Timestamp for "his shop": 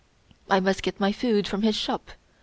1.61-2.09